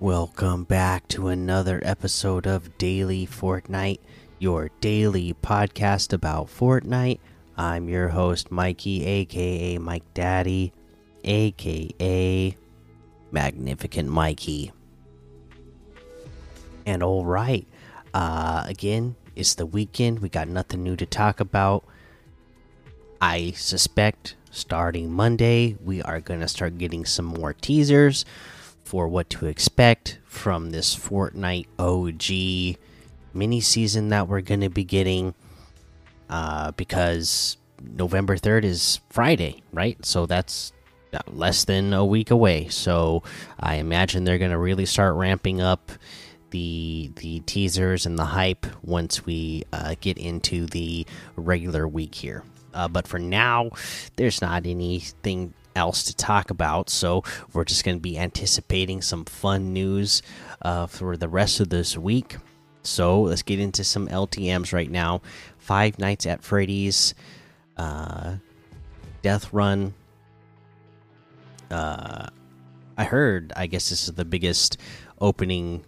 [0.00, 3.98] Welcome back to another episode of Daily Fortnite,
[4.38, 7.18] your daily podcast about Fortnite.
[7.58, 10.72] I'm your host, Mikey, aka Mike Daddy,
[11.24, 12.56] aka
[13.32, 14.70] Magnificent Mikey.
[16.86, 17.66] And all right,
[18.14, 20.20] uh, again, it's the weekend.
[20.20, 21.84] We got nothing new to talk about.
[23.20, 28.24] I suspect starting Monday, we are going to start getting some more teasers
[28.84, 32.78] for what to expect from this Fortnite OG
[33.34, 35.34] mini season that we're going to be getting.
[36.28, 40.04] Uh, because November 3rd is Friday, right?
[40.04, 40.72] So that's
[41.26, 42.68] less than a week away.
[42.68, 43.22] So
[43.58, 45.92] I imagine they're going to really start ramping up
[46.50, 52.42] the the teasers and the hype once we uh, get into the regular week here.
[52.72, 53.70] Uh, but for now,
[54.16, 56.90] there's not anything else to talk about.
[56.90, 60.22] So we're just going to be anticipating some fun news
[60.62, 62.36] uh, for the rest of this week.
[62.88, 65.22] So let's get into some LTMs right now.
[65.58, 67.14] Five Nights at Freddy's,
[67.76, 68.36] uh,
[69.22, 69.94] Death Run.
[71.70, 72.28] Uh,
[72.96, 73.52] I heard.
[73.56, 74.78] I guess this is the biggest
[75.20, 75.84] opening,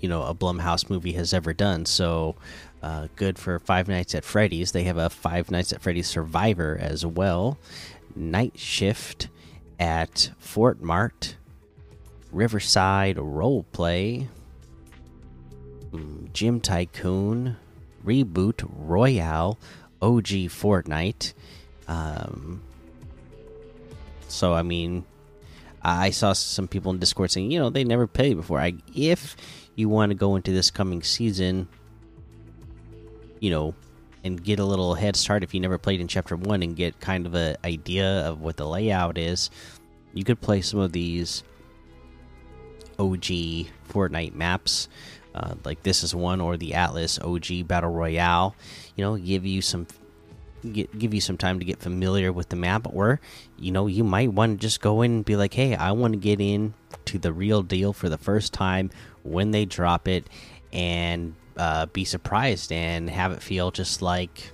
[0.00, 1.84] you know, a Blumhouse movie has ever done.
[1.86, 2.36] So
[2.82, 4.72] uh, good for Five Nights at Freddy's.
[4.72, 7.58] They have a Five Nights at Freddy's Survivor as well.
[8.14, 9.28] Night Shift
[9.80, 11.36] at Fort Mart,
[12.30, 13.64] Riverside Roleplay,
[14.22, 14.28] mm,
[16.32, 17.56] Gym Tycoon,
[18.04, 19.58] Reboot Royale,
[20.02, 21.34] OG Fortnite.
[21.88, 22.62] Um,
[24.28, 25.04] so I mean,
[25.82, 28.60] I saw some people in Discord saying, you know, they never played before.
[28.60, 29.36] I if
[29.74, 31.68] you want to go into this coming season,
[33.40, 33.74] you know,
[34.24, 36.98] and get a little head start if you never played in chapter one and get
[37.00, 39.50] kind of an idea of what the layout is
[40.14, 41.42] you could play some of these
[42.98, 44.88] og fortnite maps
[45.34, 48.54] uh, like this is one or the atlas og battle royale
[48.96, 49.86] you know give you some
[50.72, 53.20] get, give you some time to get familiar with the map or
[53.58, 56.12] you know you might want to just go in and be like hey i want
[56.12, 56.74] to get in
[57.04, 58.90] to the real deal for the first time
[59.22, 60.28] when they drop it
[60.72, 64.50] and uh, be surprised and have it feel just like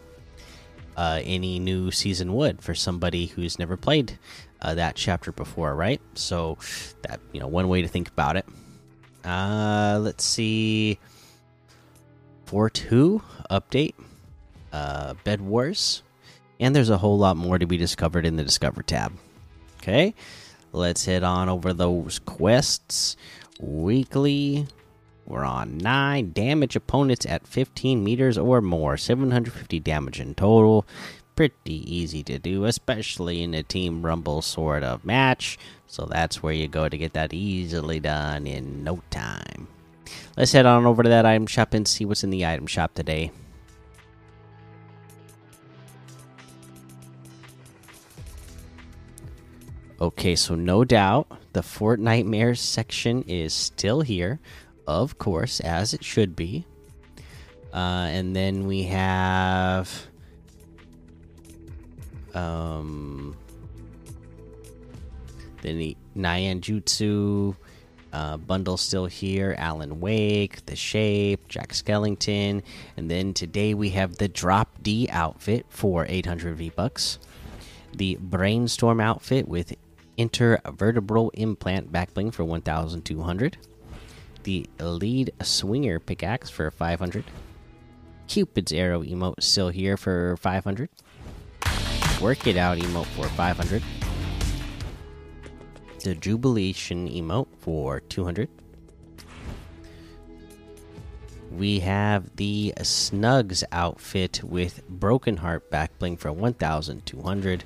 [0.97, 4.19] uh, any new season would for somebody who's never played
[4.63, 6.01] uh, that chapter before, right?
[6.15, 6.59] So
[7.03, 8.47] that you know one way to think about it.
[9.25, 10.99] Uh, let's see.
[12.47, 13.95] Fort Who update,
[14.73, 16.03] uh, Bed Wars,
[16.59, 19.13] and there's a whole lot more to be discovered in the Discover tab.
[19.79, 20.15] Okay,
[20.73, 23.17] let's head on over those quests.
[23.61, 24.67] Weekly
[25.31, 26.33] we're on 9.
[26.33, 28.97] Damage opponents at 15 meters or more.
[28.97, 30.85] 750 damage in total.
[31.41, 35.59] Pretty easy to do, especially in a Team Rumble sort of match.
[35.87, 39.67] So that's where you go to get that easily done in no time.
[40.37, 42.93] Let's head on over to that item shop and see what's in the item shop
[42.93, 43.31] today.
[49.99, 54.41] Okay, so no doubt the Fortnitemares section is still here
[54.87, 56.67] of course, as it should be.
[57.73, 60.10] Uh, and then we have
[62.35, 63.37] um,
[65.63, 67.57] the Nyan Jutsu
[68.13, 69.55] uh, bundle still here.
[69.59, 72.63] Alan Wake, The Shape, Jack Skellington,
[72.97, 77.19] and then today we have the Drop D outfit for 800 V bucks.
[77.95, 79.75] The Brainstorm outfit with
[80.17, 83.57] intervertebral implant backbling for 1,200
[84.45, 87.25] the lead swinger pickaxe for 500.
[88.29, 90.89] Cupid's arrow emote still here for 500.
[92.21, 93.83] Work it out emote for 500.
[96.05, 98.49] The jubilation emote for 200.
[101.51, 107.65] We have the Snugs outfit with Broken Heart backbling for 1,200.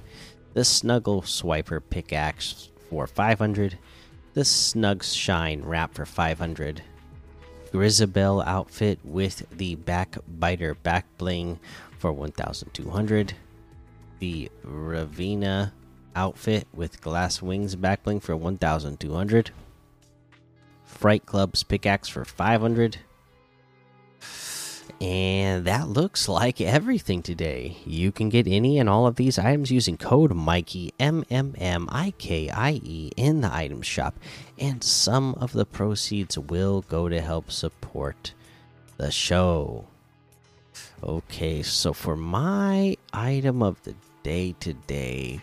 [0.55, 3.79] The Snuggle Swiper pickaxe for 500
[4.35, 6.83] the Snugs Shine wrap for 500.
[7.73, 11.61] Grizabelle outfit with the Backbiter back bling
[11.99, 13.35] for 1200.
[14.25, 15.73] The Ravina
[16.17, 19.51] outfit with glass wings back bling for 1200.
[20.87, 22.97] Fright Club's pickaxe for 500.
[24.99, 27.77] And that looks like everything today.
[27.85, 31.87] You can get any and all of these items using code Mikey M M M
[31.93, 34.19] I K I E in the item shop,
[34.59, 38.33] and some of the proceeds will go to help support
[38.97, 39.85] the show.
[41.03, 43.95] Okay, so for my item of the
[44.25, 45.41] day today,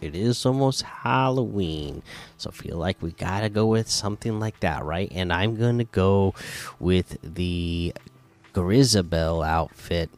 [0.00, 2.02] it is almost Halloween,
[2.38, 5.10] so I feel like we gotta go with something like that, right?
[5.12, 6.34] And I'm gonna go
[6.78, 7.92] with the
[8.54, 10.08] Grizabelle outfit.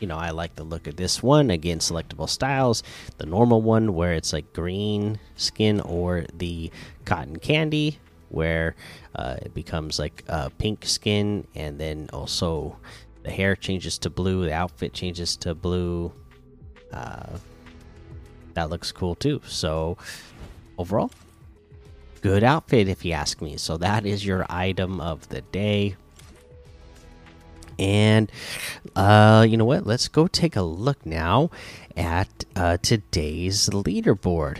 [0.00, 1.50] You know, I like the look of this one.
[1.50, 2.84] Again, selectable styles.
[3.16, 6.70] The normal one, where it's like green skin, or the
[7.04, 7.98] cotton candy,
[8.28, 8.76] where
[9.16, 12.76] uh, it becomes like uh, pink skin, and then also
[13.24, 16.12] the hair changes to blue, the outfit changes to blue.
[16.92, 17.38] Uh,
[18.54, 19.40] that looks cool too.
[19.46, 19.96] So
[20.76, 21.10] overall,
[22.20, 23.56] good outfit if you ask me.
[23.56, 25.96] So that is your item of the day.
[27.78, 28.30] And
[28.96, 29.86] uh, you know what?
[29.86, 31.50] Let's go take a look now
[31.96, 34.58] at uh, today's leaderboard.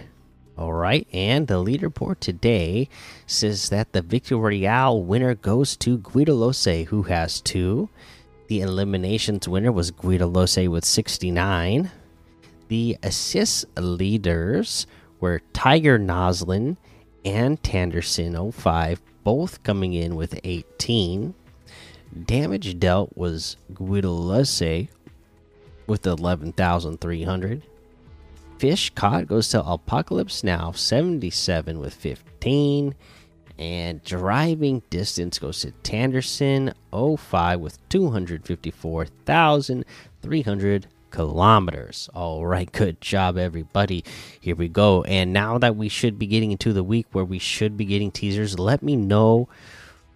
[0.57, 2.89] All right, and the leaderboard today
[3.29, 7.89] says that the Victory Royale winner goes to Guido Lose, who has two.
[8.49, 11.93] The eliminations winner was Guido Lose with 69.
[12.69, 14.87] The assist leaders
[15.21, 16.79] were Tiger Noslin
[17.25, 21.35] and Tanderson 05, both coming in with 18.
[22.25, 24.89] Damage dealt was Guido Lose
[25.87, 27.63] with 11,300.
[28.59, 32.95] Fish caught goes to Apocalypse Now 77 with 15.
[33.59, 42.09] And driving distance goes to Tanderson 05 with 254,300 kilometers.
[42.15, 44.05] All right, good job, everybody.
[44.41, 45.03] Here we go.
[45.05, 48.11] And now that we should be getting into the week where we should be getting
[48.11, 49.49] teasers, let me know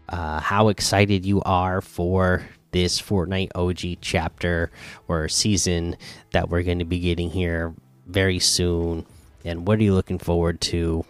[0.08, 4.70] uh, how excited you are for this Fortnite OG chapter
[5.08, 5.96] or season
[6.32, 7.74] that we're going to be getting here
[8.06, 9.06] very soon.
[9.44, 11.04] And what are you looking forward to?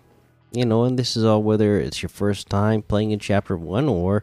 [0.53, 3.89] You know, and this is all whether it's your first time playing in chapter one
[3.89, 4.23] or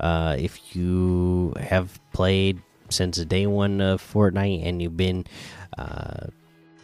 [0.00, 2.60] uh, if you have played
[2.90, 5.26] since day one of Fortnite and you've been,
[5.76, 6.28] uh,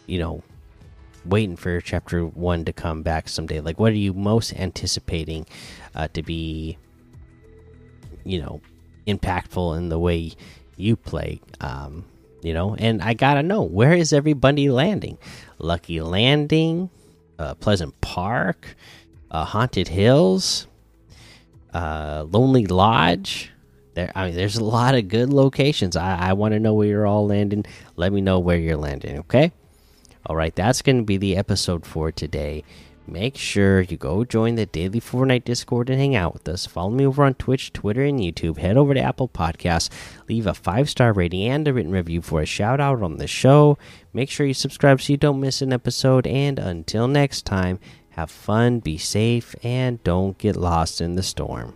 [0.07, 0.43] you know,
[1.25, 3.59] waiting for chapter one to come back someday.
[3.59, 5.45] Like, what are you most anticipating
[5.95, 6.77] uh, to be,
[8.23, 8.61] you know,
[9.07, 10.33] impactful in the way
[10.77, 11.41] you play?
[11.61, 12.05] Um,
[12.41, 15.17] you know, and I gotta know where is everybody landing?
[15.57, 16.91] Lucky Landing,
[17.39, 18.75] uh, Pleasant Park,
[19.31, 20.67] uh, Haunted Hills,
[21.73, 23.51] uh, Lonely Lodge.
[23.95, 25.95] There, I mean, there's a lot of good locations.
[25.95, 27.65] I, I want to know where you're all landing.
[27.95, 29.19] Let me know where you're landing.
[29.19, 29.51] Okay.
[30.27, 32.63] All right, that's going to be the episode for today.
[33.07, 36.65] Make sure you go join the daily Fortnite Discord and hang out with us.
[36.65, 38.57] Follow me over on Twitch, Twitter, and YouTube.
[38.57, 39.89] Head over to Apple Podcasts,
[40.27, 43.27] leave a five star rating and a written review for a shout out on the
[43.27, 43.77] show.
[44.11, 46.25] Make sure you subscribe so you don't miss an episode.
[46.25, 51.75] And until next time, have fun, be safe, and don't get lost in the storm.